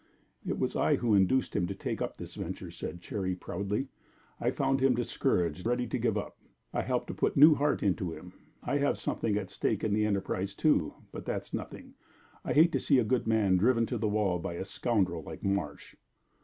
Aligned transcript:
"It 0.43 0.57
was 0.57 0.75
I 0.75 0.95
who 0.95 1.13
induced 1.13 1.55
him 1.55 1.67
to 1.67 1.75
take 1.75 2.01
up 2.01 2.17
this 2.17 2.33
venture," 2.33 2.71
said 2.71 3.01
Cherry, 3.01 3.35
proudly. 3.35 3.89
"I 4.39 4.49
found 4.49 4.79
him 4.79 4.95
discouraged, 4.95 5.67
ready 5.67 5.85
to 5.85 5.99
give 5.99 6.17
up; 6.17 6.39
I 6.73 6.81
helped 6.81 7.05
to 7.09 7.13
put 7.13 7.37
new 7.37 7.53
heart 7.53 7.83
into 7.83 8.11
him. 8.11 8.33
I 8.63 8.79
have 8.79 8.97
something 8.97 9.37
at 9.37 9.51
stake 9.51 9.83
in 9.83 9.93
the 9.93 10.07
enterprise, 10.07 10.55
too 10.55 10.95
but 11.11 11.23
that's 11.23 11.53
nothing. 11.53 11.93
I 12.43 12.53
hate 12.53 12.71
to 12.71 12.79
see 12.79 12.97
a 12.97 13.03
good 13.03 13.27
man 13.27 13.57
driven 13.57 13.85
to 13.85 13.99
the 13.99 14.09
wall 14.09 14.39
by 14.39 14.55
a 14.55 14.65
scoundrel 14.65 15.21
like 15.21 15.43
Marsh." 15.43 15.93